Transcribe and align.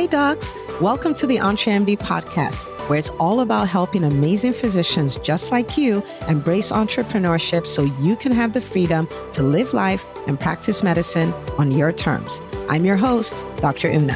Hi, 0.00 0.06
docs. 0.06 0.54
Welcome 0.80 1.12
to 1.12 1.26
the 1.26 1.36
EntreMD 1.36 1.98
podcast, 1.98 2.64
where 2.88 2.98
it's 2.98 3.10
all 3.20 3.40
about 3.40 3.68
helping 3.68 4.02
amazing 4.02 4.54
physicians 4.54 5.16
just 5.16 5.52
like 5.52 5.76
you 5.76 6.02
embrace 6.26 6.72
entrepreneurship 6.72 7.66
so 7.66 7.82
you 8.00 8.16
can 8.16 8.32
have 8.32 8.54
the 8.54 8.62
freedom 8.62 9.06
to 9.32 9.42
live 9.42 9.74
life 9.74 10.02
and 10.26 10.40
practice 10.40 10.82
medicine 10.82 11.34
on 11.58 11.70
your 11.70 11.92
terms. 11.92 12.40
I'm 12.70 12.86
your 12.86 12.96
host, 12.96 13.44
Dr. 13.58 13.90
Una. 13.90 14.14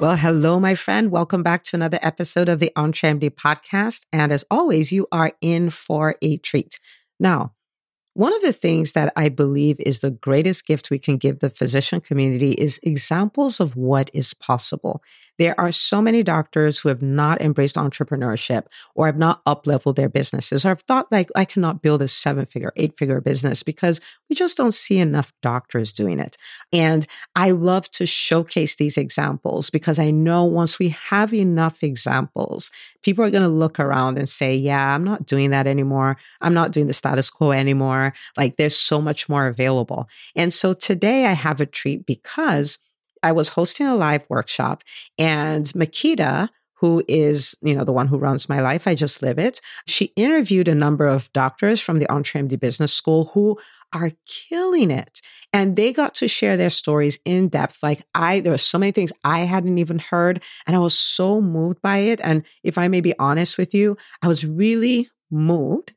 Well, 0.00 0.14
hello, 0.14 0.60
my 0.60 0.76
friend. 0.76 1.10
Welcome 1.10 1.42
back 1.42 1.64
to 1.64 1.76
another 1.76 1.98
episode 2.02 2.48
of 2.48 2.60
the 2.60 2.70
EntreMD 2.76 3.30
podcast. 3.30 4.06
And 4.12 4.30
as 4.30 4.44
always, 4.48 4.92
you 4.92 5.08
are 5.10 5.32
in 5.40 5.70
for 5.70 6.14
a 6.22 6.36
treat. 6.36 6.78
Now, 7.18 7.54
one 8.18 8.34
of 8.34 8.42
the 8.42 8.52
things 8.52 8.92
that 8.92 9.12
I 9.14 9.28
believe 9.28 9.76
is 9.78 10.00
the 10.00 10.10
greatest 10.10 10.66
gift 10.66 10.90
we 10.90 10.98
can 10.98 11.18
give 11.18 11.38
the 11.38 11.50
physician 11.50 12.00
community 12.00 12.50
is 12.50 12.80
examples 12.82 13.60
of 13.60 13.76
what 13.76 14.10
is 14.12 14.34
possible. 14.34 15.04
There 15.38 15.58
are 15.58 15.70
so 15.72 16.02
many 16.02 16.22
doctors 16.22 16.80
who 16.80 16.88
have 16.88 17.02
not 17.02 17.40
embraced 17.40 17.76
entrepreneurship 17.76 18.66
or 18.94 19.06
have 19.06 19.16
not 19.16 19.44
upleveled 19.44 19.96
their 19.96 20.08
businesses 20.08 20.64
or 20.64 20.70
have 20.70 20.82
thought 20.82 21.10
like 21.12 21.30
I 21.36 21.44
cannot 21.44 21.80
build 21.82 22.02
a 22.02 22.08
seven 22.08 22.46
figure, 22.46 22.72
eight 22.76 22.98
figure 22.98 23.20
business 23.20 23.62
because 23.62 24.00
we 24.28 24.36
just 24.36 24.56
don't 24.56 24.74
see 24.74 24.98
enough 24.98 25.32
doctors 25.40 25.92
doing 25.92 26.18
it. 26.18 26.36
And 26.72 27.06
I 27.36 27.50
love 27.52 27.90
to 27.92 28.06
showcase 28.06 28.76
these 28.76 28.98
examples 28.98 29.70
because 29.70 29.98
I 29.98 30.10
know 30.10 30.44
once 30.44 30.78
we 30.78 30.88
have 30.88 31.32
enough 31.32 31.82
examples, 31.82 32.70
people 33.02 33.24
are 33.24 33.30
going 33.30 33.42
to 33.42 33.48
look 33.48 33.78
around 33.78 34.18
and 34.18 34.28
say, 34.28 34.54
yeah, 34.54 34.94
I'm 34.94 35.04
not 35.04 35.26
doing 35.26 35.50
that 35.50 35.66
anymore. 35.66 36.16
I'm 36.40 36.54
not 36.54 36.72
doing 36.72 36.88
the 36.88 36.92
status 36.92 37.30
quo 37.30 37.52
anymore. 37.52 38.12
Like 38.36 38.56
there's 38.56 38.76
so 38.76 39.00
much 39.00 39.28
more 39.28 39.46
available. 39.46 40.08
And 40.34 40.52
so 40.52 40.74
today 40.74 41.26
I 41.26 41.32
have 41.32 41.60
a 41.60 41.66
treat 41.66 42.06
because 42.06 42.78
I 43.22 43.32
was 43.32 43.50
hosting 43.50 43.86
a 43.86 43.96
live 43.96 44.24
workshop 44.28 44.84
and 45.18 45.66
Makeda, 45.66 46.48
who 46.80 47.02
is, 47.08 47.56
you 47.60 47.74
know, 47.74 47.84
the 47.84 47.92
one 47.92 48.06
who 48.06 48.18
runs 48.18 48.48
my 48.48 48.60
life, 48.60 48.86
I 48.86 48.94
just 48.94 49.20
live 49.20 49.38
it. 49.38 49.60
She 49.86 50.12
interviewed 50.16 50.68
a 50.68 50.74
number 50.74 51.06
of 51.06 51.32
doctors 51.32 51.80
from 51.80 51.98
the 51.98 52.06
EntreMD 52.06 52.58
Business 52.60 52.92
School 52.92 53.30
who 53.34 53.58
are 53.92 54.12
killing 54.26 54.90
it. 54.90 55.20
And 55.52 55.74
they 55.74 55.92
got 55.92 56.14
to 56.16 56.28
share 56.28 56.56
their 56.56 56.70
stories 56.70 57.18
in 57.24 57.48
depth. 57.48 57.82
Like 57.82 58.02
I, 58.14 58.40
there 58.40 58.52
were 58.52 58.58
so 58.58 58.78
many 58.78 58.92
things 58.92 59.12
I 59.24 59.40
hadn't 59.40 59.78
even 59.78 59.98
heard. 59.98 60.42
And 60.66 60.76
I 60.76 60.78
was 60.78 60.96
so 60.96 61.40
moved 61.40 61.82
by 61.82 61.98
it. 61.98 62.20
And 62.22 62.44
if 62.62 62.78
I 62.78 62.86
may 62.86 63.00
be 63.00 63.18
honest 63.18 63.58
with 63.58 63.74
you, 63.74 63.96
I 64.22 64.28
was 64.28 64.46
really 64.46 65.08
moved 65.30 65.94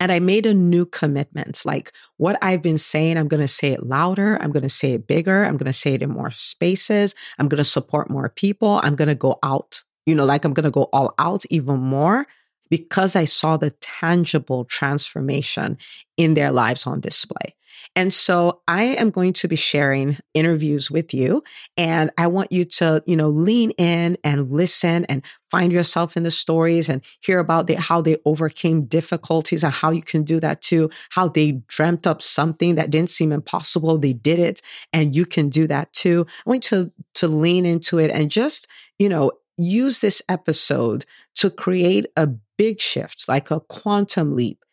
and 0.00 0.12
I 0.12 0.20
made 0.20 0.46
a 0.46 0.54
new 0.54 0.86
commitment. 0.86 1.64
Like 1.64 1.92
what 2.16 2.38
I've 2.42 2.62
been 2.62 2.78
saying, 2.78 3.16
I'm 3.16 3.28
going 3.28 3.40
to 3.40 3.48
say 3.48 3.72
it 3.72 3.86
louder. 3.86 4.40
I'm 4.40 4.52
going 4.52 4.62
to 4.62 4.68
say 4.68 4.92
it 4.92 5.06
bigger. 5.06 5.44
I'm 5.44 5.56
going 5.56 5.66
to 5.66 5.72
say 5.72 5.94
it 5.94 6.02
in 6.02 6.10
more 6.10 6.30
spaces. 6.30 7.14
I'm 7.38 7.48
going 7.48 7.58
to 7.58 7.64
support 7.64 8.10
more 8.10 8.28
people. 8.28 8.80
I'm 8.82 8.96
going 8.96 9.08
to 9.08 9.14
go 9.14 9.38
out, 9.42 9.82
you 10.06 10.14
know, 10.14 10.24
like 10.24 10.44
I'm 10.44 10.54
going 10.54 10.64
to 10.64 10.70
go 10.70 10.84
all 10.92 11.14
out 11.18 11.44
even 11.50 11.78
more 11.80 12.26
because 12.70 13.16
I 13.16 13.24
saw 13.24 13.56
the 13.56 13.70
tangible 13.80 14.64
transformation 14.66 15.78
in 16.16 16.34
their 16.34 16.52
lives 16.52 16.86
on 16.86 17.00
display. 17.00 17.54
And 17.96 18.12
so 18.12 18.60
I 18.68 18.84
am 18.84 19.10
going 19.10 19.32
to 19.34 19.48
be 19.48 19.56
sharing 19.56 20.18
interviews 20.34 20.90
with 20.90 21.12
you 21.12 21.42
and 21.76 22.10
I 22.18 22.26
want 22.26 22.52
you 22.52 22.64
to, 22.64 23.02
you 23.06 23.16
know, 23.16 23.28
lean 23.28 23.70
in 23.72 24.16
and 24.22 24.50
listen 24.50 25.04
and 25.06 25.24
find 25.50 25.72
yourself 25.72 26.16
in 26.16 26.22
the 26.22 26.30
stories 26.30 26.88
and 26.88 27.02
hear 27.20 27.38
about 27.38 27.66
the, 27.66 27.74
how 27.74 28.00
they 28.00 28.16
overcame 28.24 28.84
difficulties 28.84 29.64
and 29.64 29.72
how 29.72 29.90
you 29.90 30.02
can 30.02 30.22
do 30.22 30.38
that 30.40 30.62
too, 30.62 30.90
how 31.10 31.28
they 31.28 31.52
dreamt 31.68 32.06
up 32.06 32.22
something 32.22 32.74
that 32.76 32.90
didn't 32.90 33.10
seem 33.10 33.32
impossible. 33.32 33.98
They 33.98 34.12
did 34.12 34.38
it 34.38 34.62
and 34.92 35.14
you 35.14 35.26
can 35.26 35.48
do 35.48 35.66
that 35.66 35.92
too. 35.92 36.26
I 36.46 36.50
want 36.50 36.70
you 36.70 36.84
to, 36.84 36.92
to 37.14 37.28
lean 37.28 37.66
into 37.66 37.98
it 37.98 38.10
and 38.10 38.30
just, 38.30 38.68
you 38.98 39.08
know, 39.08 39.32
use 39.56 40.00
this 40.00 40.22
episode 40.28 41.04
to 41.34 41.50
create 41.50 42.06
a 42.16 42.28
big 42.56 42.80
shift, 42.80 43.28
like 43.28 43.50
a 43.50 43.60
quantum 43.60 44.36
leap 44.36 44.64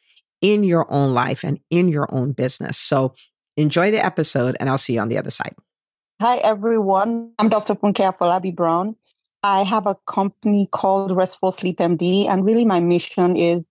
in 0.45 0.63
your 0.63 0.85
own 0.93 1.11
life 1.11 1.43
and 1.43 1.59
in 1.71 1.87
your 1.87 2.07
own 2.13 2.31
business. 2.31 2.77
So 2.77 3.15
enjoy 3.57 3.89
the 3.89 4.05
episode, 4.05 4.55
and 4.59 4.69
I'll 4.69 4.77
see 4.77 4.93
you 4.93 4.99
on 4.99 5.09
the 5.09 5.17
other 5.17 5.31
side. 5.31 5.55
Hi, 6.21 6.37
everyone. 6.37 7.31
I'm 7.39 7.49
Dr. 7.49 7.73
Funke 7.73 8.05
Afolabi 8.05 8.55
Brown. 8.55 8.95
I 9.41 9.63
have 9.63 9.87
a 9.87 9.95
company 10.07 10.69
called 10.71 11.15
Restful 11.15 11.51
Sleep 11.51 11.79
MD, 11.79 12.27
and 12.29 12.45
really 12.45 12.63
my 12.63 12.79
mission 12.79 13.35
is 13.35 13.63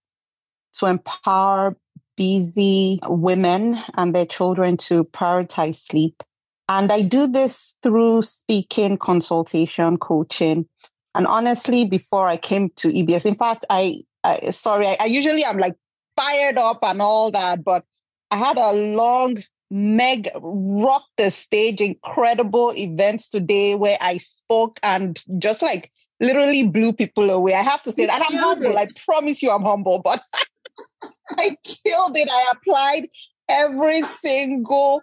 to 0.78 0.86
empower 0.86 1.76
busy 2.16 2.98
women 3.06 3.78
and 3.94 4.12
their 4.12 4.26
children 4.26 4.76
to 4.88 5.04
prioritize 5.04 5.76
sleep. 5.76 6.24
And 6.68 6.90
I 6.90 7.02
do 7.02 7.28
this 7.28 7.76
through 7.84 8.22
speaking, 8.22 8.98
consultation, 8.98 9.96
coaching. 9.98 10.66
And 11.14 11.26
honestly, 11.28 11.84
before 11.84 12.26
I 12.26 12.36
came 12.36 12.70
to 12.76 12.88
EBS, 12.88 13.26
in 13.26 13.36
fact, 13.36 13.64
I, 13.70 14.02
I 14.24 14.50
sorry, 14.50 14.86
I, 14.88 15.04
usually 15.04 15.04
I 15.04 15.06
usually 15.06 15.44
am 15.44 15.58
like 15.58 15.76
fired 16.16 16.58
up 16.58 16.78
and 16.82 17.00
all 17.00 17.30
that. 17.30 17.64
But 17.64 17.84
I 18.30 18.36
had 18.36 18.58
a 18.58 18.72
long 18.72 19.38
Meg 19.70 20.28
rocked 20.36 21.16
the 21.16 21.30
stage, 21.30 21.80
incredible 21.80 22.72
events 22.76 23.28
today 23.28 23.74
where 23.74 23.98
I 24.00 24.18
spoke 24.18 24.78
and 24.82 25.20
just 25.38 25.62
like 25.62 25.90
literally 26.20 26.62
blew 26.62 26.92
people 26.92 27.28
away. 27.30 27.54
I 27.54 27.62
have 27.62 27.82
to 27.82 27.92
say 27.92 28.06
that. 28.06 28.22
I'm 28.24 28.36
humble. 28.38 28.66
It. 28.66 28.76
I 28.76 28.86
promise 29.04 29.42
you 29.42 29.50
I'm 29.50 29.64
humble, 29.64 30.00
but 30.00 30.22
I 31.38 31.56
killed 31.64 32.16
it. 32.16 32.28
I 32.30 32.52
applied 32.52 33.08
every 33.48 34.02
single 34.02 35.02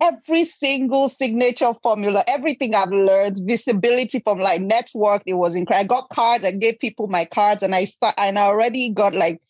every 0.00 0.44
single 0.44 1.08
signature 1.08 1.74
formula, 1.82 2.24
everything 2.26 2.74
I've 2.74 2.90
learned, 2.90 3.40
visibility 3.42 4.18
from 4.18 4.38
like 4.38 4.60
network, 4.62 5.22
it 5.26 5.34
was 5.34 5.54
incredible. 5.54 5.96
I 5.96 6.00
got 6.00 6.08
cards, 6.10 6.44
I 6.44 6.52
gave 6.52 6.78
people 6.78 7.06
my 7.06 7.24
cards, 7.24 7.62
and 7.62 7.74
I 7.74 7.90
and 8.18 8.38
I 8.38 8.42
already 8.42 8.90
got 8.90 9.14
like 9.14 9.40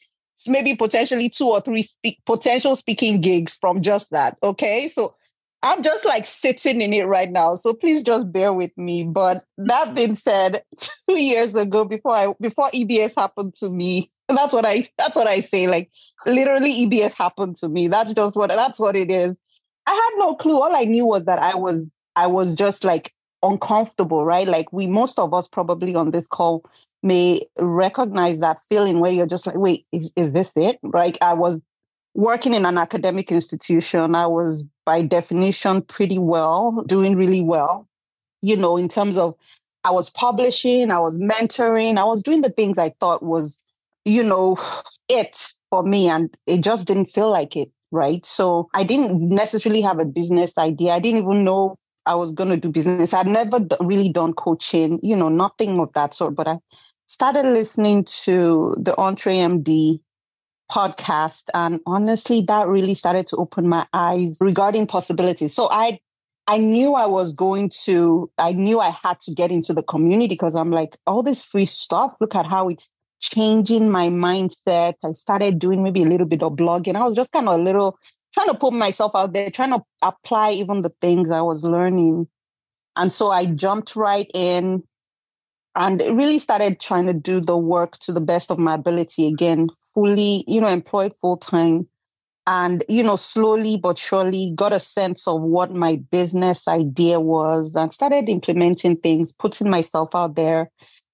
maybe 0.46 0.74
potentially 0.74 1.28
two 1.28 1.48
or 1.48 1.60
three 1.60 1.82
speak, 1.82 2.18
potential 2.26 2.76
speaking 2.76 3.20
gigs 3.20 3.54
from 3.54 3.82
just 3.82 4.10
that. 4.10 4.36
Okay. 4.42 4.88
So 4.88 5.14
I'm 5.62 5.82
just 5.82 6.04
like 6.04 6.26
sitting 6.26 6.82
in 6.82 6.92
it 6.92 7.06
right 7.06 7.30
now. 7.30 7.54
So 7.56 7.72
please 7.72 8.02
just 8.02 8.30
bear 8.30 8.52
with 8.52 8.76
me. 8.76 9.04
But 9.04 9.44
that 9.56 9.94
being 9.94 10.14
said, 10.14 10.62
two 11.08 11.18
years 11.18 11.54
ago, 11.54 11.84
before 11.84 12.14
I 12.14 12.34
before 12.40 12.70
EBS 12.70 13.14
happened 13.16 13.54
to 13.56 13.70
me, 13.70 14.10
that's 14.28 14.52
what 14.52 14.66
I 14.66 14.90
that's 14.98 15.16
what 15.16 15.26
I 15.26 15.40
say. 15.40 15.66
Like 15.66 15.90
literally 16.26 16.86
EBS 16.86 17.14
happened 17.14 17.56
to 17.56 17.68
me. 17.68 17.88
That's 17.88 18.12
just 18.12 18.36
what 18.36 18.50
that's 18.50 18.78
what 18.78 18.94
it 18.94 19.10
is. 19.10 19.34
I 19.86 19.94
had 19.94 20.10
no 20.18 20.34
clue. 20.34 20.60
All 20.60 20.74
I 20.74 20.84
knew 20.84 21.06
was 21.06 21.24
that 21.24 21.38
I 21.38 21.54
was 21.54 21.82
I 22.14 22.26
was 22.26 22.54
just 22.54 22.84
like 22.84 23.14
uncomfortable, 23.42 24.24
right? 24.24 24.46
Like 24.46 24.72
we 24.72 24.86
most 24.86 25.18
of 25.18 25.32
us 25.32 25.48
probably 25.48 25.94
on 25.94 26.10
this 26.10 26.26
call 26.26 26.64
may 27.04 27.46
recognize 27.58 28.40
that 28.40 28.58
feeling 28.68 28.98
where 28.98 29.12
you're 29.12 29.26
just 29.26 29.46
like, 29.46 29.56
wait, 29.56 29.86
is, 29.92 30.10
is 30.16 30.32
this 30.32 30.50
it? 30.56 30.78
Like 30.82 31.18
I 31.20 31.34
was 31.34 31.60
working 32.14 32.54
in 32.54 32.64
an 32.64 32.78
academic 32.78 33.30
institution. 33.30 34.14
I 34.14 34.26
was 34.26 34.64
by 34.84 35.02
definition 35.02 35.82
pretty 35.82 36.18
well, 36.18 36.82
doing 36.86 37.16
really 37.16 37.42
well, 37.42 37.88
you 38.42 38.56
know, 38.56 38.76
in 38.76 38.88
terms 38.88 39.16
of 39.18 39.34
I 39.84 39.90
was 39.90 40.10
publishing, 40.10 40.90
I 40.90 40.98
was 40.98 41.18
mentoring, 41.18 41.98
I 41.98 42.04
was 42.04 42.22
doing 42.22 42.40
the 42.40 42.50
things 42.50 42.78
I 42.78 42.94
thought 43.00 43.22
was, 43.22 43.58
you 44.04 44.22
know, 44.22 44.56
it 45.08 45.46
for 45.70 45.82
me. 45.82 46.08
And 46.08 46.34
it 46.46 46.62
just 46.62 46.86
didn't 46.86 47.12
feel 47.14 47.30
like 47.30 47.56
it. 47.56 47.70
Right. 47.90 48.26
So 48.26 48.68
I 48.74 48.82
didn't 48.82 49.28
necessarily 49.28 49.80
have 49.82 50.00
a 50.00 50.04
business 50.04 50.52
idea. 50.58 50.92
I 50.92 50.98
didn't 50.98 51.22
even 51.22 51.44
know 51.44 51.76
I 52.06 52.16
was 52.16 52.32
going 52.32 52.50
to 52.50 52.56
do 52.56 52.70
business. 52.70 53.14
I'd 53.14 53.26
never 53.26 53.60
really 53.80 54.10
done 54.10 54.34
coaching, 54.34 54.98
you 55.02 55.16
know, 55.16 55.28
nothing 55.28 55.78
of 55.78 55.92
that 55.94 56.12
sort. 56.12 56.34
But 56.34 56.48
I 56.48 56.58
started 57.06 57.46
listening 57.46 58.04
to 58.04 58.74
the 58.78 58.92
EntreMD 58.92 60.00
podcast. 60.70 61.44
And 61.52 61.80
honestly, 61.86 62.42
that 62.42 62.66
really 62.66 62.94
started 62.94 63.26
to 63.28 63.36
open 63.36 63.68
my 63.68 63.86
eyes 63.92 64.38
regarding 64.40 64.86
possibilities. 64.86 65.54
So 65.54 65.68
I 65.70 66.00
I 66.46 66.58
knew 66.58 66.94
I 66.94 67.06
was 67.06 67.32
going 67.32 67.70
to, 67.84 68.30
I 68.36 68.52
knew 68.52 68.78
I 68.78 68.90
had 68.90 69.18
to 69.22 69.32
get 69.32 69.50
into 69.50 69.72
the 69.72 69.82
community 69.82 70.34
because 70.34 70.54
I'm 70.54 70.70
like, 70.70 70.98
all 71.06 71.22
this 71.22 71.42
free 71.42 71.64
stuff, 71.64 72.16
look 72.20 72.34
at 72.34 72.44
how 72.44 72.68
it's 72.68 72.90
changing 73.20 73.90
my 73.90 74.08
mindset. 74.08 74.94
I 75.02 75.12
started 75.12 75.58
doing 75.58 75.82
maybe 75.82 76.02
a 76.02 76.06
little 76.06 76.26
bit 76.26 76.42
of 76.42 76.52
blogging. 76.52 76.96
I 76.96 77.04
was 77.04 77.16
just 77.16 77.32
kind 77.32 77.48
of 77.48 77.54
a 77.54 77.62
little 77.62 77.98
trying 78.34 78.48
to 78.48 78.54
put 78.54 78.74
myself 78.74 79.12
out 79.14 79.32
there, 79.32 79.50
trying 79.50 79.70
to 79.70 79.82
apply 80.02 80.50
even 80.52 80.82
the 80.82 80.92
things 81.00 81.30
I 81.30 81.40
was 81.40 81.64
learning. 81.64 82.28
And 82.96 83.14
so 83.14 83.30
I 83.30 83.46
jumped 83.46 83.96
right 83.96 84.30
in, 84.34 84.82
and 85.76 86.00
really 86.00 86.38
started 86.38 86.80
trying 86.80 87.06
to 87.06 87.12
do 87.12 87.40
the 87.40 87.56
work 87.56 87.98
to 87.98 88.12
the 88.12 88.20
best 88.20 88.50
of 88.50 88.58
my 88.58 88.74
ability 88.74 89.26
again 89.26 89.68
fully 89.94 90.44
you 90.46 90.60
know 90.60 90.68
employed 90.68 91.12
full 91.20 91.36
time 91.36 91.86
and 92.46 92.84
you 92.88 93.02
know 93.02 93.16
slowly 93.16 93.76
but 93.76 93.96
surely 93.96 94.52
got 94.54 94.72
a 94.72 94.80
sense 94.80 95.26
of 95.26 95.40
what 95.40 95.74
my 95.74 95.96
business 96.10 96.68
idea 96.68 97.18
was 97.18 97.74
and 97.74 97.92
started 97.92 98.28
implementing 98.28 98.96
things 98.96 99.32
putting 99.32 99.70
myself 99.70 100.08
out 100.14 100.36
there 100.36 100.70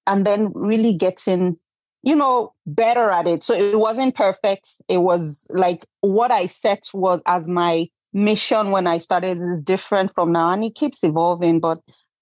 and 0.07 0.25
then 0.25 0.51
really 0.53 0.93
getting 0.93 1.57
you 2.03 2.15
know 2.15 2.53
better 2.65 3.09
at 3.09 3.27
it. 3.27 3.43
So 3.43 3.53
it 3.53 3.77
wasn't 3.77 4.15
perfect. 4.15 4.69
It 4.87 4.99
was 4.99 5.45
like 5.49 5.85
what 6.01 6.31
i 6.31 6.47
set 6.47 6.89
was 6.93 7.21
as 7.25 7.47
my 7.47 7.87
mission 8.13 8.71
when 8.71 8.87
I 8.87 8.97
started 8.97 9.37
is 9.37 9.63
different 9.63 10.13
from 10.13 10.31
now. 10.31 10.51
And 10.51 10.63
it 10.63 10.75
keeps 10.75 11.03
evolving. 11.03 11.59
But, 11.59 11.79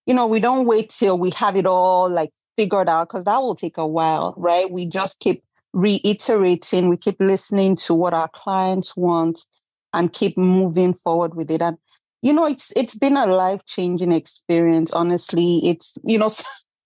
you 0.09 0.15
know, 0.15 0.25
we 0.25 0.39
don't 0.39 0.65
wait 0.65 0.89
till 0.89 1.19
we 1.19 1.29
have 1.29 1.55
it 1.55 1.67
all 1.67 2.09
like 2.09 2.31
figured 2.57 2.89
out 2.89 3.07
because 3.07 3.25
that 3.25 3.43
will 3.43 3.55
take 3.55 3.77
a 3.77 3.85
while, 3.85 4.33
right? 4.37 4.69
We 4.71 4.87
just 4.87 5.19
keep 5.19 5.43
reiterating, 5.71 6.89
we 6.89 6.97
keep 6.97 7.17
listening 7.19 7.75
to 7.75 7.93
what 7.93 8.15
our 8.15 8.27
clients 8.29 8.97
want 8.97 9.45
and 9.93 10.11
keep 10.11 10.35
moving 10.35 10.95
forward 10.95 11.35
with 11.35 11.51
it. 11.51 11.61
And 11.61 11.77
you 12.23 12.33
know, 12.33 12.47
it's 12.47 12.73
it's 12.75 12.95
been 12.95 13.17
a 13.17 13.27
life 13.27 13.63
changing 13.67 14.11
experience. 14.11 14.91
Honestly, 14.91 15.61
it's 15.63 15.95
you 16.03 16.17
know, 16.17 16.31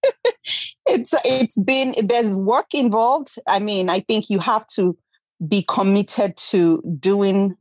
it's 0.86 1.14
it's 1.24 1.58
been 1.58 1.96
there's 2.04 2.36
work 2.36 2.74
involved. 2.74 3.36
I 3.48 3.60
mean, 3.60 3.88
I 3.88 4.02
think 4.02 4.30
you 4.30 4.40
have 4.40 4.68
to 4.75 4.98
be 5.48 5.64
committed 5.64 6.36
to 6.50 6.84
doing 7.00 7.56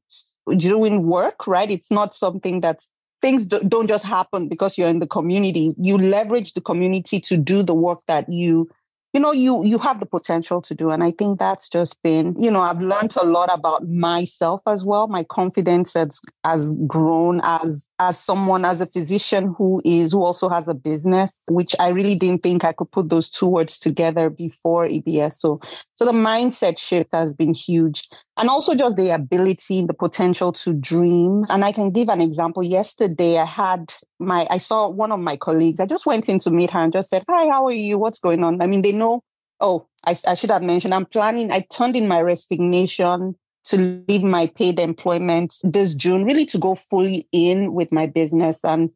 doing 0.57 1.05
work, 1.05 1.47
right? 1.47 1.71
It's 1.71 1.93
not 1.93 2.17
something 2.17 2.61
that's 2.61 2.91
things 3.23 3.47
don't 3.47 3.89
just 3.89 4.05
happen 4.05 4.49
because 4.49 4.77
you're 4.77 4.89
in 4.89 4.99
the 4.99 5.07
community. 5.07 5.75
You 5.79 5.97
leverage 5.97 6.55
the 6.55 6.61
community 6.61 7.21
to 7.21 7.37
do 7.37 7.63
the 7.63 7.75
work 7.75 8.01
that 8.07 8.29
you 8.29 8.69
you 9.13 9.21
know 9.21 9.33
you 9.33 9.65
you 9.65 9.79
have 9.79 10.01
the 10.01 10.07
potential 10.07 10.63
to 10.63 10.75
do 10.75 10.91
and 10.91 11.05
i 11.05 11.11
think 11.11 11.39
that's 11.39 11.69
just 11.69 12.03
been 12.03 12.35
you 12.43 12.51
know 12.51 12.61
i've 12.61 12.81
learned 12.81 13.15
a 13.21 13.27
lot 13.27 13.51
about 13.53 13.87
myself 13.89 14.61
as 14.67 14.85
well. 14.85 15.07
My 15.09 15.25
confidence 15.25 15.95
has 15.95 16.21
has 16.45 16.73
grown 16.87 17.41
as 17.45 17.89
as 17.99 18.19
someone 18.19 18.65
as 18.65 18.81
a 18.81 18.87
physician 18.87 19.55
who 19.57 19.83
is 19.85 20.13
who 20.13 20.25
also 20.25 20.49
has 20.49 20.69
a 20.69 20.75
business 20.75 21.43
which 21.49 21.75
i 21.79 21.89
really 21.89 22.15
didn't 22.15 22.43
think 22.43 22.65
i 22.65 22.73
could 22.73 22.91
put 22.91 23.09
those 23.09 23.29
two 23.29 23.47
words 23.47 23.79
together 23.79 24.31
before 24.31 24.89
ebs 24.89 25.35
so 25.35 25.61
so 25.95 26.05
the 26.05 26.13
mindset 26.13 26.79
shift 26.79 27.11
has 27.13 27.35
been 27.35 27.55
huge 27.55 28.09
and 28.37 28.49
also 28.49 28.75
just 28.75 28.97
the 28.97 29.11
ability 29.11 29.85
the 29.87 29.95
potential 29.95 30.53
to 30.53 30.73
dream. 30.73 31.45
And 31.49 31.65
i 31.65 31.73
can 31.73 31.91
give 31.91 32.09
an 32.09 32.21
example. 32.21 32.63
Yesterday 32.63 33.39
i 33.39 33.45
had 33.45 33.93
my 34.23 34.47
I 34.51 34.59
saw 34.59 34.89
one 34.89 35.13
of 35.13 35.21
my 35.21 35.37
colleagues. 35.37 35.81
I 35.81 35.87
just 35.87 36.07
went 36.07 36.29
in 36.29 36.39
to 36.41 36.51
meet 36.51 36.71
her 36.71 36.81
and 36.81 36.93
just 36.93 37.11
said, 37.11 37.25
"Hi, 37.29 37.49
how 37.49 37.67
are 37.67 37.73
you? 37.73 37.99
What's 37.99 38.19
going 38.19 38.43
on?" 38.43 38.61
I 38.61 38.67
mean, 38.67 38.83
they 38.83 38.93
know. 38.93 39.23
Oh, 39.61 39.87
I, 40.05 40.17
I 40.27 40.35
should 40.35 40.51
have 40.51 40.63
mentioned. 40.63 40.95
I'm 40.95 41.07
planning. 41.07 41.53
I 41.53 41.61
turned 41.61 41.97
in 41.97 42.09
my 42.09 42.21
resignation 42.21 43.37
to 43.67 44.05
leave 44.09 44.25
my 44.25 44.47
paid 44.47 44.81
employment 44.81 45.55
this 45.63 45.95
June, 45.95 46.25
really 46.25 46.45
to 46.47 46.59
go 46.59 46.75
fully 46.75 47.29
in 47.31 47.75
with 47.75 47.93
my 47.93 48.07
business. 48.07 48.65
And 48.65 48.91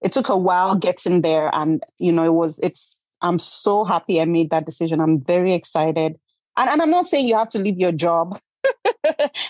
it 0.00 0.12
took 0.12 0.28
a 0.28 0.36
while 0.36 0.76
getting 0.76 1.22
there. 1.22 1.50
And 1.52 1.82
you 1.98 2.12
know, 2.12 2.24
it 2.24 2.34
was. 2.34 2.58
It's. 2.60 3.00
I'm 3.24 3.38
so 3.38 3.84
happy 3.84 4.20
I 4.20 4.24
made 4.24 4.50
that 4.50 4.66
decision. 4.66 5.00
I'm 5.00 5.20
very 5.20 5.52
excited. 5.52 6.18
And, 6.56 6.68
and 6.68 6.82
I'm 6.82 6.90
not 6.90 7.08
saying 7.08 7.28
you 7.28 7.36
have 7.36 7.50
to 7.50 7.58
leave 7.58 7.78
your 7.78 7.92
job 7.92 8.38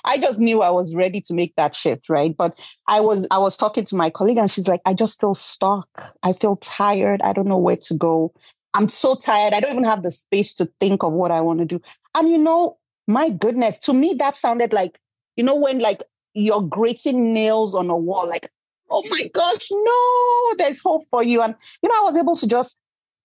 I 0.04 0.18
just 0.18 0.38
knew 0.38 0.62
I 0.62 0.70
was 0.70 0.94
ready 0.94 1.20
to 1.22 1.34
make 1.34 1.54
that 1.56 1.74
shift, 1.74 2.08
right? 2.08 2.36
But 2.36 2.58
I 2.86 3.00
was 3.00 3.26
I 3.30 3.38
was 3.38 3.56
talking 3.56 3.84
to 3.86 3.96
my 3.96 4.10
colleague 4.10 4.38
and 4.38 4.50
she's 4.50 4.68
like, 4.68 4.80
I 4.84 4.94
just 4.94 5.20
feel 5.20 5.34
stuck. 5.34 6.14
I 6.22 6.32
feel 6.32 6.56
tired. 6.56 7.22
I 7.22 7.32
don't 7.32 7.48
know 7.48 7.58
where 7.58 7.76
to 7.76 7.94
go. 7.94 8.32
I'm 8.74 8.88
so 8.88 9.14
tired. 9.14 9.52
I 9.52 9.60
don't 9.60 9.72
even 9.72 9.84
have 9.84 10.02
the 10.02 10.10
space 10.10 10.54
to 10.54 10.70
think 10.80 11.02
of 11.02 11.12
what 11.12 11.30
I 11.30 11.40
want 11.40 11.58
to 11.58 11.64
do. 11.64 11.80
And 12.14 12.28
you 12.28 12.38
know, 12.38 12.78
my 13.06 13.28
goodness, 13.28 13.78
to 13.80 13.92
me 13.92 14.14
that 14.14 14.36
sounded 14.36 14.72
like, 14.72 14.98
you 15.36 15.44
know, 15.44 15.56
when 15.56 15.78
like 15.78 16.02
you're 16.34 16.62
grating 16.62 17.32
nails 17.32 17.74
on 17.74 17.90
a 17.90 17.96
wall, 17.96 18.26
like, 18.26 18.50
oh 18.90 19.02
my 19.10 19.30
gosh, 19.32 19.68
no, 19.70 20.54
there's 20.56 20.80
hope 20.80 21.04
for 21.10 21.22
you. 21.22 21.42
And 21.42 21.54
you 21.82 21.88
know, 21.88 21.96
I 21.96 22.10
was 22.10 22.16
able 22.16 22.36
to 22.36 22.46
just 22.46 22.76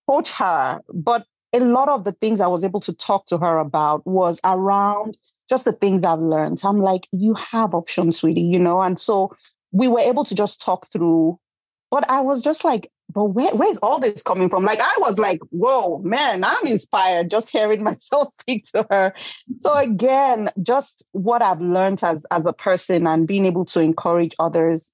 coach 0.10 0.31
her, 0.31 0.81
but 0.94 1.25
a 1.54 1.60
lot 1.60 1.89
of 1.89 2.04
the 2.04 2.12
things 2.12 2.42
I 2.42 2.48
was 2.48 2.63
able 2.63 2.81
to 2.81 2.94
talk 2.94 3.28
to 3.28 3.38
her 3.38 3.57
about 3.57 4.06
was 4.06 4.39
around 4.44 5.18
just 5.50 5.66
the 5.66 5.72
things 5.72 6.04
I've 6.04 6.20
learned. 6.20 6.62
I'm 6.64 6.80
like, 6.80 7.08
you 7.12 7.34
have 7.36 7.74
options, 7.74 8.20
sweetie, 8.20 8.42
you 8.42 8.60
know? 8.60 8.82
And 8.82 9.00
so 9.00 9.36
we 9.72 9.88
were 9.88 10.00
able 10.00 10.24
to 10.26 10.36
just 10.36 10.62
talk 10.62 10.88
through. 10.92 11.40
But 11.90 12.10
I 12.10 12.22
was 12.22 12.42
just 12.42 12.66
like, 12.66 12.92
but 13.14 13.26
where, 13.26 13.56
where's 13.56 13.78
all 13.78 14.00
this 14.00 14.22
coming 14.22 14.50
from? 14.50 14.66
Like, 14.66 14.82
I 14.82 14.94
was 15.00 15.18
like, 15.18 15.40
whoa, 15.50 16.00
man, 16.00 16.44
I'm 16.44 16.68
inspired 16.68 17.32
just 17.32 17.50
hearing 17.50 17.84
myself 17.84 18.34
speak 18.42 18.66
to 18.74 18.86
her. 18.90 19.14
So 19.62 19.74
again, 19.74 20.50
just 20.62 21.04
what 21.12 21.42
I've 21.42 21.62
learned 21.62 22.04
as, 22.04 22.26
as 22.32 22.46
a 22.46 22.54
person 22.54 23.08
and 23.08 23.28
being 23.28 23.46
able 23.46 23.66
to 23.66 23.80
encourage 23.80 24.36
others 24.40 24.92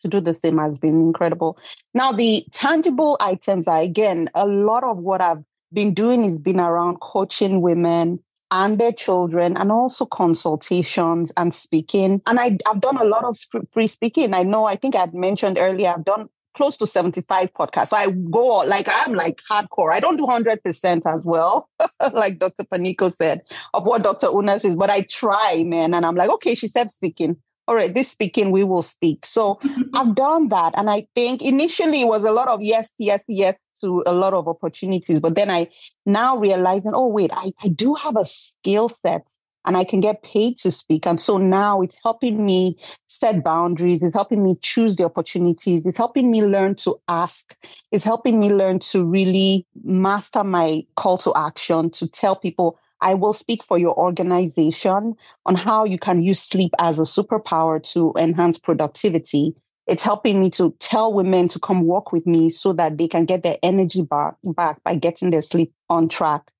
to 0.00 0.08
do 0.08 0.20
the 0.20 0.34
same 0.34 0.58
has 0.58 0.78
been 0.78 1.00
incredible. 1.00 1.58
Now, 1.94 2.12
the 2.12 2.46
tangible 2.52 3.16
items 3.20 3.66
are, 3.66 3.80
again, 3.80 4.30
a 4.34 4.46
lot 4.46 4.84
of 4.84 4.98
what 4.98 5.20
I've 5.20 5.42
been 5.72 5.94
doing 5.94 6.24
has 6.24 6.38
been 6.38 6.60
around 6.60 7.00
coaching 7.00 7.60
women, 7.60 8.20
and 8.54 8.78
their 8.78 8.92
children, 8.92 9.56
and 9.56 9.72
also 9.72 10.06
consultations 10.06 11.32
and 11.36 11.52
speaking. 11.52 12.22
And 12.24 12.38
I, 12.38 12.56
have 12.66 12.80
done 12.80 12.96
a 12.96 13.04
lot 13.04 13.24
of 13.24 13.36
free 13.72 13.88
speaking. 13.88 14.32
I 14.32 14.44
know, 14.44 14.64
I 14.64 14.76
think 14.76 14.94
I 14.94 15.00
had 15.00 15.12
mentioned 15.12 15.58
earlier, 15.58 15.88
I've 15.88 16.04
done 16.04 16.28
close 16.54 16.76
to 16.76 16.86
75 16.86 17.52
podcasts. 17.52 17.88
So 17.88 17.96
I 17.96 18.12
go 18.12 18.58
like 18.58 18.88
I'm 18.88 19.14
like 19.14 19.40
hardcore. 19.50 19.92
I 19.92 19.98
don't 19.98 20.16
do 20.16 20.24
100% 20.24 21.02
as 21.04 21.24
well, 21.24 21.68
like 22.12 22.38
Dr. 22.38 22.62
Panico 22.62 23.12
said, 23.12 23.42
of 23.74 23.84
what 23.86 24.04
Dr. 24.04 24.28
Una 24.28 24.60
says, 24.60 24.76
but 24.76 24.88
I 24.88 25.00
try, 25.00 25.64
man. 25.66 25.92
And 25.92 26.06
I'm 26.06 26.14
like, 26.14 26.30
okay, 26.30 26.54
she 26.54 26.68
said 26.68 26.92
speaking. 26.92 27.36
All 27.66 27.74
right, 27.74 27.92
this 27.92 28.10
speaking, 28.10 28.52
we 28.52 28.62
will 28.62 28.82
speak. 28.82 29.26
So 29.26 29.58
I've 29.94 30.14
done 30.14 30.48
that. 30.48 30.74
And 30.76 30.88
I 30.88 31.08
think 31.16 31.42
initially 31.42 32.02
it 32.02 32.08
was 32.08 32.22
a 32.22 32.30
lot 32.30 32.46
of 32.46 32.62
yes, 32.62 32.92
yes, 32.98 33.20
yes, 33.26 33.56
to 33.80 34.02
a 34.06 34.12
lot 34.12 34.34
of 34.34 34.48
opportunities. 34.48 35.20
But 35.20 35.34
then 35.34 35.50
I 35.50 35.68
now 36.06 36.36
realizing, 36.36 36.92
oh, 36.94 37.08
wait, 37.08 37.30
I, 37.32 37.52
I 37.62 37.68
do 37.68 37.94
have 37.94 38.16
a 38.16 38.26
skill 38.26 38.90
set 39.02 39.26
and 39.64 39.76
I 39.76 39.84
can 39.84 40.00
get 40.00 40.22
paid 40.22 40.58
to 40.58 40.70
speak. 40.70 41.06
And 41.06 41.20
so 41.20 41.38
now 41.38 41.80
it's 41.80 41.96
helping 42.02 42.44
me 42.44 42.76
set 43.06 43.42
boundaries. 43.42 44.02
It's 44.02 44.14
helping 44.14 44.42
me 44.42 44.56
choose 44.60 44.96
the 44.96 45.04
opportunities. 45.04 45.82
It's 45.84 45.96
helping 45.96 46.30
me 46.30 46.42
learn 46.42 46.74
to 46.76 47.00
ask. 47.08 47.56
It's 47.90 48.04
helping 48.04 48.40
me 48.40 48.52
learn 48.52 48.78
to 48.80 49.04
really 49.04 49.66
master 49.82 50.44
my 50.44 50.86
call 50.96 51.18
to 51.18 51.32
action 51.34 51.90
to 51.90 52.08
tell 52.08 52.36
people, 52.36 52.78
I 53.00 53.14
will 53.14 53.32
speak 53.32 53.64
for 53.64 53.78
your 53.78 53.98
organization 53.98 55.14
on 55.46 55.54
how 55.54 55.84
you 55.84 55.98
can 55.98 56.22
use 56.22 56.40
sleep 56.40 56.72
as 56.78 56.98
a 56.98 57.02
superpower 57.02 57.82
to 57.92 58.12
enhance 58.18 58.58
productivity 58.58 59.54
it's 59.86 60.02
helping 60.02 60.40
me 60.40 60.50
to 60.50 60.74
tell 60.78 61.12
women 61.12 61.48
to 61.48 61.58
come 61.58 61.84
work 61.84 62.12
with 62.12 62.26
me 62.26 62.48
so 62.48 62.72
that 62.72 62.96
they 62.96 63.08
can 63.08 63.24
get 63.24 63.42
their 63.42 63.58
energy 63.62 64.02
back, 64.02 64.34
back 64.42 64.82
by 64.82 64.94
getting 64.94 65.30
their 65.30 65.42
sleep 65.42 65.72
on 65.90 66.08
track. 66.08 66.50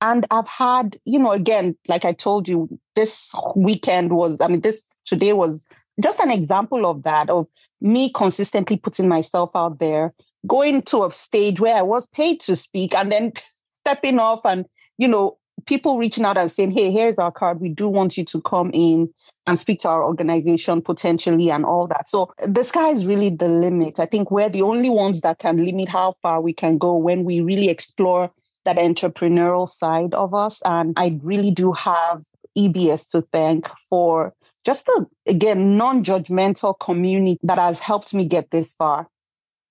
And 0.00 0.26
I've 0.30 0.48
had, 0.48 0.98
you 1.04 1.18
know, 1.18 1.30
again, 1.30 1.76
like 1.88 2.04
I 2.04 2.12
told 2.12 2.48
you, 2.48 2.68
this 2.96 3.34
weekend 3.54 4.12
was, 4.12 4.38
I 4.40 4.48
mean, 4.48 4.60
this 4.60 4.82
today 5.04 5.32
was 5.32 5.60
just 6.02 6.20
an 6.20 6.30
example 6.30 6.86
of 6.86 7.04
that, 7.04 7.30
of 7.30 7.46
me 7.80 8.10
consistently 8.10 8.76
putting 8.76 9.08
myself 9.08 9.50
out 9.54 9.78
there, 9.78 10.12
going 10.46 10.82
to 10.82 11.04
a 11.04 11.12
stage 11.12 11.60
where 11.60 11.76
I 11.76 11.82
was 11.82 12.06
paid 12.06 12.40
to 12.42 12.56
speak 12.56 12.94
and 12.94 13.10
then 13.10 13.32
stepping 13.80 14.18
off 14.18 14.40
and, 14.44 14.66
you 14.98 15.08
know, 15.08 15.38
people 15.66 15.98
reaching 15.98 16.24
out 16.24 16.38
and 16.38 16.50
saying, 16.50 16.70
hey, 16.70 16.90
here's 16.90 17.18
our 17.18 17.30
card. 17.30 17.60
We 17.60 17.68
do 17.68 17.88
want 17.88 18.16
you 18.16 18.24
to 18.26 18.40
come 18.40 18.70
in 18.72 19.12
and 19.46 19.60
speak 19.60 19.80
to 19.80 19.88
our 19.88 20.04
organization 20.04 20.80
potentially 20.80 21.50
and 21.50 21.64
all 21.64 21.86
that. 21.88 22.08
So 22.08 22.32
the 22.44 22.64
sky 22.64 22.90
is 22.90 23.06
really 23.06 23.30
the 23.30 23.48
limit. 23.48 24.00
I 24.00 24.06
think 24.06 24.30
we're 24.30 24.48
the 24.48 24.62
only 24.62 24.90
ones 24.90 25.20
that 25.20 25.38
can 25.38 25.62
limit 25.64 25.88
how 25.88 26.16
far 26.22 26.40
we 26.40 26.52
can 26.52 26.78
go 26.78 26.96
when 26.96 27.24
we 27.24 27.40
really 27.40 27.68
explore 27.68 28.30
that 28.64 28.76
entrepreneurial 28.76 29.68
side 29.68 30.14
of 30.14 30.34
us. 30.34 30.60
And 30.64 30.94
I 30.96 31.18
really 31.22 31.50
do 31.50 31.72
have 31.72 32.22
EBS 32.56 33.08
to 33.10 33.22
thank 33.32 33.68
for 33.88 34.34
just 34.64 34.88
a, 34.88 35.06
again, 35.26 35.76
non 35.76 36.02
judgmental 36.02 36.78
community 36.78 37.38
that 37.42 37.58
has 37.58 37.78
helped 37.78 38.14
me 38.14 38.26
get 38.26 38.50
this 38.50 38.74
far. 38.74 39.08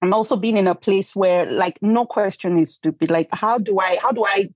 I'm 0.01 0.13
also 0.13 0.35
being 0.35 0.57
in 0.57 0.67
a 0.67 0.75
place 0.75 1.15
where 1.15 1.45
like 1.45 1.79
no 1.81 2.05
question 2.05 2.57
is 2.57 2.75
stupid. 2.75 3.09
Like 3.09 3.29
how 3.31 3.57
do 3.57 3.79
I 3.79 3.97
how 4.01 4.11
do 4.11 4.23
I 4.25 4.49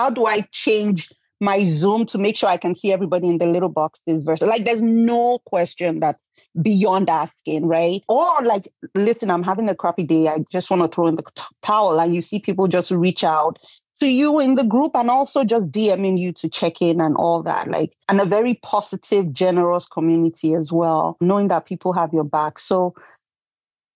how 0.00 0.08
do 0.08 0.24
I 0.24 0.40
change 0.50 1.10
my 1.40 1.66
Zoom 1.68 2.06
to 2.06 2.18
make 2.18 2.36
sure 2.36 2.48
I 2.48 2.56
can 2.56 2.74
see 2.74 2.90
everybody 2.92 3.28
in 3.28 3.38
the 3.38 3.46
little 3.46 3.68
boxes 3.68 4.22
versus 4.22 4.48
like 4.48 4.64
there's 4.64 4.80
no 4.80 5.38
question 5.44 6.00
that 6.00 6.16
beyond 6.62 7.10
asking, 7.10 7.66
right? 7.66 8.02
Or 8.08 8.42
like, 8.42 8.72
listen, 8.94 9.30
I'm 9.30 9.42
having 9.42 9.68
a 9.68 9.74
crappy 9.74 10.04
day. 10.04 10.28
I 10.28 10.44
just 10.50 10.70
want 10.70 10.82
to 10.82 10.94
throw 10.94 11.06
in 11.06 11.16
the 11.16 11.22
t- 11.34 11.42
towel. 11.62 12.00
And 12.00 12.14
you 12.14 12.22
see 12.22 12.40
people 12.40 12.66
just 12.66 12.90
reach 12.90 13.22
out 13.22 13.58
to 14.00 14.06
you 14.06 14.40
in 14.40 14.54
the 14.54 14.64
group 14.64 14.92
and 14.94 15.10
also 15.10 15.44
just 15.44 15.70
DMing 15.70 16.18
you 16.18 16.32
to 16.32 16.48
check 16.48 16.80
in 16.80 17.00
and 17.00 17.16
all 17.16 17.42
that. 17.42 17.70
Like, 17.70 17.92
and 18.08 18.20
a 18.20 18.24
very 18.24 18.54
positive, 18.62 19.32
generous 19.32 19.86
community 19.86 20.54
as 20.54 20.72
well, 20.72 21.18
knowing 21.20 21.48
that 21.48 21.66
people 21.66 21.92
have 21.92 22.12
your 22.12 22.24
back. 22.24 22.58
So, 22.58 22.94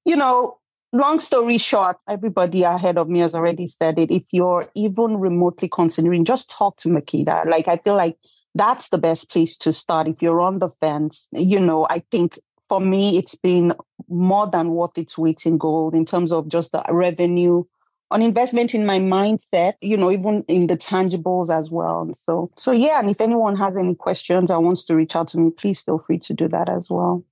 you 0.04 0.16
know, 0.16 0.58
long 0.94 1.18
story 1.18 1.58
short, 1.58 1.98
everybody 2.08 2.62
ahead 2.62 2.96
of 2.96 3.08
me 3.08 3.18
has 3.18 3.34
already 3.34 3.66
said 3.66 3.98
it. 3.98 4.10
If 4.10 4.22
you're 4.32 4.70
even 4.74 5.18
remotely 5.18 5.68
considering, 5.68 6.24
just 6.24 6.48
talk 6.48 6.78
to 6.78 6.88
Makeda. 6.88 7.46
Like, 7.46 7.68
I 7.68 7.76
feel 7.78 7.96
like 7.96 8.16
that's 8.54 8.88
the 8.88 8.98
best 8.98 9.28
place 9.30 9.56
to 9.58 9.72
start. 9.72 10.08
If 10.08 10.22
you're 10.22 10.40
on 10.40 10.60
the 10.60 10.70
fence, 10.80 11.28
you 11.32 11.60
know, 11.60 11.86
I 11.90 12.02
think 12.10 12.38
for 12.68 12.80
me, 12.80 13.18
it's 13.18 13.34
been 13.34 13.74
more 14.08 14.48
than 14.48 14.70
worth 14.70 14.96
its 14.96 15.18
weight 15.18 15.44
in 15.44 15.58
gold 15.58 15.94
in 15.94 16.06
terms 16.06 16.32
of 16.32 16.48
just 16.48 16.72
the 16.72 16.82
revenue 16.88 17.64
on 18.10 18.22
investment 18.22 18.74
in 18.74 18.86
my 18.86 18.98
mindset, 18.98 19.74
you 19.80 19.96
know, 19.96 20.10
even 20.10 20.44
in 20.46 20.68
the 20.68 20.76
tangibles 20.76 21.50
as 21.50 21.70
well. 21.70 22.12
So, 22.26 22.50
so 22.56 22.70
yeah. 22.70 23.00
And 23.00 23.10
if 23.10 23.20
anyone 23.20 23.56
has 23.56 23.76
any 23.76 23.94
questions 23.94 24.50
or 24.50 24.60
wants 24.60 24.84
to 24.84 24.94
reach 24.94 25.16
out 25.16 25.28
to 25.28 25.38
me, 25.38 25.50
please 25.50 25.80
feel 25.80 25.98
free 25.98 26.18
to 26.20 26.32
do 26.32 26.46
that 26.48 26.68
as 26.68 26.88
well. 26.88 27.24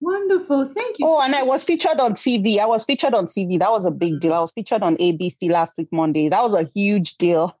Wonderful. 0.00 0.66
Thank 0.66 0.98
you. 0.98 1.06
Oh, 1.08 1.18
so 1.18 1.24
and 1.24 1.34
I 1.34 1.42
was 1.42 1.64
featured 1.64 1.98
on 1.98 2.14
TV. 2.14 2.58
I 2.58 2.66
was 2.66 2.84
featured 2.84 3.14
on 3.14 3.26
TV. 3.26 3.58
That 3.58 3.70
was 3.70 3.84
a 3.84 3.90
big 3.90 4.20
deal. 4.20 4.32
I 4.32 4.38
was 4.38 4.52
featured 4.52 4.82
on 4.82 4.96
ABC 4.96 5.50
last 5.50 5.74
week, 5.76 5.88
Monday. 5.90 6.28
That 6.28 6.42
was 6.42 6.54
a 6.54 6.70
huge 6.72 7.16
deal. 7.18 7.58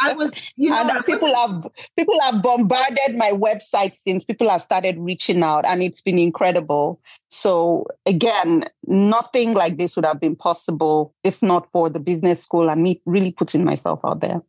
I 0.00 0.12
was, 0.12 0.32
you 0.56 0.68
know, 0.70 0.86
and 0.86 1.06
people 1.06 1.28
was... 1.28 1.34
have 1.34 1.66
people 1.96 2.20
have 2.20 2.42
bombarded 2.42 3.16
my 3.16 3.30
website 3.30 3.96
since 4.06 4.22
people 4.24 4.50
have 4.50 4.62
started 4.62 4.98
reaching 4.98 5.42
out, 5.42 5.64
and 5.64 5.82
it's 5.82 6.02
been 6.02 6.18
incredible. 6.18 7.00
So 7.30 7.86
again, 8.04 8.64
nothing 8.86 9.54
like 9.54 9.78
this 9.78 9.96
would 9.96 10.04
have 10.04 10.20
been 10.20 10.36
possible 10.36 11.14
if 11.24 11.42
not 11.42 11.70
for 11.72 11.88
the 11.88 12.00
business 12.00 12.42
school 12.42 12.68
and 12.68 12.82
me 12.82 13.00
really 13.06 13.32
putting 13.32 13.64
myself 13.64 14.00
out 14.04 14.20
there. 14.20 14.42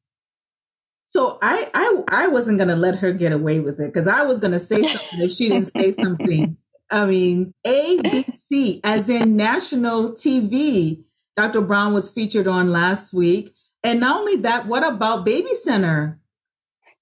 So 1.05 1.37
I 1.41 1.69
I 1.73 2.03
I 2.09 2.27
wasn't 2.27 2.59
gonna 2.59 2.75
let 2.75 2.95
her 2.95 3.13
get 3.13 3.31
away 3.31 3.59
with 3.59 3.79
it 3.79 3.93
because 3.93 4.07
I 4.07 4.23
was 4.23 4.39
gonna 4.39 4.59
say 4.59 4.83
something 4.83 5.21
if 5.21 5.31
she 5.31 5.47
didn't 5.49 5.71
say 5.73 5.93
something. 5.93 6.57
I 6.91 7.05
mean, 7.05 7.53
ABC, 7.65 8.77
eh. 8.77 8.79
as 8.83 9.09
in 9.09 9.35
national 9.35 10.13
TV, 10.13 11.03
Dr. 11.35 11.61
Brown 11.61 11.93
was 11.93 12.09
featured 12.09 12.47
on 12.47 12.71
last 12.71 13.13
week. 13.13 13.53
And 13.83 13.99
not 13.99 14.19
only 14.19 14.37
that, 14.37 14.67
what 14.67 14.83
about 14.83 15.25
Baby 15.25 15.53
Center? 15.55 16.19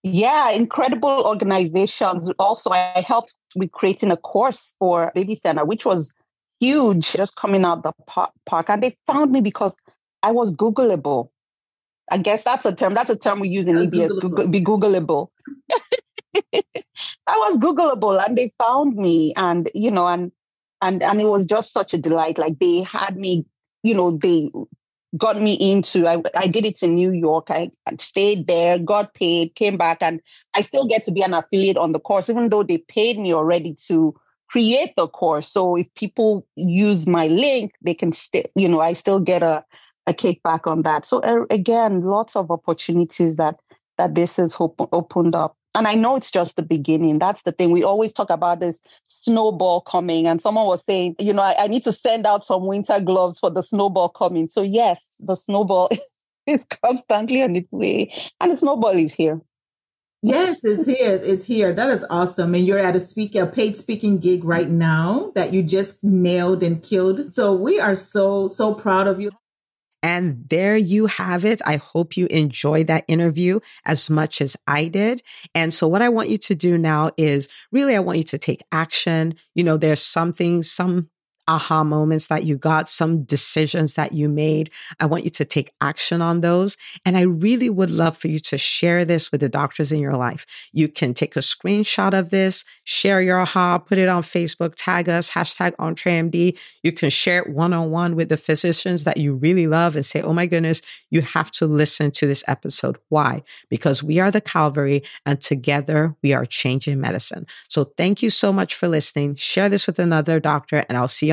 Yeah, 0.04 0.52
incredible 0.52 1.24
organizations. 1.26 2.30
Also, 2.38 2.72
I 2.72 3.04
helped 3.08 3.36
with 3.56 3.72
creating 3.72 4.12
a 4.12 4.18
course 4.18 4.76
for 4.80 5.12
Baby 5.16 5.40
Center, 5.42 5.64
which 5.64 5.86
was 5.86 6.12
huge, 6.60 7.12
just 7.12 7.36
coming 7.36 7.64
out 7.64 7.84
the 7.84 7.94
park. 8.06 8.70
And 8.70 8.84
they 8.84 8.98
found 9.08 9.32
me 9.32 9.40
because 9.40 9.76
I 10.22 10.32
was 10.32 10.52
Googleable. 10.52 11.30
I 12.12 12.18
guess 12.18 12.44
that's 12.44 12.66
a 12.66 12.76
term. 12.76 12.94
That's 12.94 13.10
a 13.10 13.16
term 13.16 13.40
we 13.40 13.48
use 13.48 13.68
in 13.68 13.78
EBS. 13.78 14.10
Googleable. 14.20 14.52
Be 14.52 14.62
Googleable. 14.62 15.30
I 17.28 17.38
was 17.38 17.58
Googleable 17.58 18.24
and 18.26 18.38
they 18.38 18.54
found 18.58 18.96
me 18.96 19.34
and, 19.36 19.70
you 19.74 19.92
know, 19.92 20.08
and, 20.08 20.32
and, 20.82 21.02
and 21.02 21.22
it 21.22 21.28
was 21.28 21.46
just 21.46 21.72
such 21.72 21.94
a 21.94 21.98
delight. 21.98 22.38
Like 22.38 22.60
they 22.60 22.82
had 22.82 23.18
me, 23.18 23.46
you 23.84 23.94
know, 23.94 24.18
they 24.22 24.52
got 25.18 25.42
me 25.42 25.54
into, 25.54 26.08
I, 26.08 26.22
I 26.36 26.48
did 26.48 26.66
it 26.66 26.82
in 26.82 26.96
New 26.96 27.12
York. 27.12 27.50
I, 27.50 27.72
stayed 28.00 28.48
there, 28.48 28.80
got 28.80 29.14
paid, 29.14 29.56
came 29.56 29.78
back 29.78 30.00
and 30.02 30.22
I 30.56 30.62
still 30.62 30.86
get 30.86 31.06
to 31.06 31.12
be 31.12 31.22
an 31.22 31.34
affiliate 31.34 31.78
on 31.78 31.92
the 31.92 32.00
course, 32.00 32.30
even 32.30 32.50
though 32.50 32.64
they 32.64 32.80
paid 32.80 33.20
me 33.20 33.34
already 33.34 33.76
to 33.88 34.16
create 34.50 34.94
the 34.98 35.08
course. 35.08 35.48
So 35.48 35.76
if 35.76 35.94
people 35.96 36.46
use 36.56 37.08
my 37.08 37.28
link, 37.28 37.74
they 37.82 37.94
can 37.94 38.12
still, 38.12 38.44
you 38.56 38.68
know, 38.68 38.82
I 38.82 38.94
still 38.94 39.20
get 39.20 39.44
a, 39.44 39.64
a 40.08 40.14
kickback 40.14 40.68
on 40.68 40.82
that. 40.84 41.06
So 41.06 41.20
uh, 41.20 41.46
again, 41.50 42.02
lots 42.02 42.36
of 42.36 42.52
opportunities 42.52 43.36
that 43.38 43.56
that 43.98 44.16
this 44.16 44.38
has 44.38 44.56
op- 44.60 44.90
opened 44.92 45.36
up 45.36 45.56
and 45.76 45.88
I 45.88 45.96
know 45.96 46.16
it's 46.16 46.32
just 46.32 46.56
the 46.56 46.62
beginning. 46.62 47.20
That's 47.20 47.44
the 47.44 47.52
thing. 47.52 47.72
We 47.72 47.84
always 47.84 48.14
talk 48.14 48.30
about 48.30 48.60
this 48.60 48.80
snowball 49.08 49.82
coming. 49.82 50.28
And 50.28 50.42
someone 50.42 50.68
was 50.68 50.84
saying, 50.86 51.16
you 51.20 51.34
know, 51.34 51.42
I, 51.42 51.64
I 51.64 51.68
need 51.68 51.84
to 51.86 51.92
send 51.92 52.28
out 52.28 52.46
some 52.46 52.68
winter 52.68 53.00
gloves 53.00 53.40
for 53.40 53.50
the 53.50 53.64
snowball 53.64 54.10
coming. 54.10 54.50
So, 54.50 54.62
yes, 54.62 55.02
the 55.20 55.36
snowball 55.36 55.90
is 56.48 56.64
constantly 56.84 57.42
on 57.42 57.56
its 57.56 57.72
way. 57.72 58.14
And 58.40 58.52
the 58.52 58.58
snowball 58.58 58.98
is 58.98 59.14
here. 59.14 59.42
Yes, 60.22 60.60
it's 60.64 60.86
here. 60.86 61.20
It's 61.22 61.46
here. 61.46 61.74
That 61.74 61.90
is 61.90 62.06
awesome. 62.10 62.56
And 62.56 62.66
you're 62.66 62.80
at 62.80 62.96
a 62.96 63.00
speak 63.00 63.36
a 63.36 63.46
paid 63.46 63.76
speaking 63.76 64.20
gig 64.20 64.46
right 64.46 64.70
now 64.70 65.34
that 65.36 65.52
you 65.52 65.64
just 65.64 66.02
nailed 66.02 66.64
and 66.64 66.82
killed. 66.82 67.30
So 67.32 67.54
we 67.54 67.80
are 67.80 67.98
so, 67.98 68.48
so 68.48 68.74
proud 68.74 69.08
of 69.08 69.20
you. 69.20 69.32
And 70.04 70.44
there 70.50 70.76
you 70.76 71.06
have 71.06 71.46
it. 71.46 71.62
I 71.66 71.78
hope 71.78 72.18
you 72.18 72.28
enjoyed 72.28 72.88
that 72.88 73.06
interview 73.08 73.62
as 73.86 74.10
much 74.10 74.42
as 74.42 74.58
I 74.68 74.90
did. 74.90 75.24
And 75.56 75.74
so 75.74 75.88
what 75.88 76.02
I 76.02 76.10
want 76.10 76.30
you 76.30 76.38
to 76.40 76.56
do 76.56 76.78
now 76.78 77.12
is 77.18 77.48
really, 77.72 77.96
I 77.96 78.00
want 78.02 78.18
you 78.18 78.26
to 78.26 78.38
take 78.38 78.64
action. 78.72 79.36
You 79.56 79.64
know, 79.64 79.78
there's 79.78 80.02
something, 80.02 80.62
some 80.62 81.10
aha 81.48 81.84
moments 81.84 82.28
that 82.28 82.44
you 82.44 82.58
got, 82.58 82.88
some 82.88 83.24
decisions 83.24 83.96
that 83.96 84.14
you 84.14 84.30
made. 84.30 84.70
I 85.00 85.06
want 85.06 85.24
you 85.24 85.30
to 85.32 85.46
take 85.46 85.74
action 85.82 86.22
on 86.22 86.42
those. 86.42 86.78
And 87.06 87.18
I 87.18 87.22
really 87.22 87.70
would 87.70 87.92
love 87.92 88.18
for 88.18 88.28
you 88.28 88.40
to 88.40 88.58
share 88.58 89.06
this 89.06 89.32
with 89.32 89.42
the 89.42 89.50
doctors 89.50 89.92
in 89.92 90.00
your 90.00 90.16
life. 90.16 90.46
You 90.72 90.88
can 90.88 91.14
take 91.14 91.36
a 91.36 91.40
screenshot 91.40 92.18
of 92.18 92.30
this, 92.30 92.64
share 92.84 93.22
your 93.22 93.40
aha, 93.40 93.78
put 93.78 93.98
it 93.98 94.08
on 94.08 94.24
Facebook, 94.24 94.74
tag 94.78 95.10
us, 95.10 95.32
hashtag 95.32 95.76
EntreMD. 95.76 96.58
You 96.82 96.92
can 96.92 97.10
share 97.10 97.42
it 97.42 97.50
one 97.50 97.74
on 97.74 97.92
one 97.92 98.16
with 98.16 98.30
the 98.30 98.38
physicians 98.38 99.04
that 99.04 99.18
you 99.18 99.34
really 99.34 99.68
love 99.68 99.96
and 99.96 100.06
say, 100.06 100.22
oh 100.22 100.34
my 100.34 100.46
goodness, 100.46 100.82
you 101.10 101.22
have 101.22 101.52
to 101.52 101.66
listen 101.66 102.12
to 102.12 102.28
this 102.28 102.44
episode. 102.48 102.98
Why? 103.10 103.44
Because 103.70 104.02
we 104.02 104.20
are 104.20 104.32
the 104.32 104.42
Calvary 104.42 105.04
and 105.26 105.42
together 105.42 106.16
we 106.22 106.34
are 106.34 106.46
changing 106.46 107.00
medicine. 107.00 107.46
So 107.68 107.86
thank 107.86 108.22
you 108.22 108.30
so 108.30 108.54
much 108.54 108.76
for 108.76 108.88
listening. 108.88 109.36
Share 109.36 109.70
this 109.70 109.88
with 109.88 110.00
another 110.00 110.40
doctor 110.40 110.86
and 110.88 110.98
I'll 110.98 111.08
see 111.08 111.28
you 111.28 111.33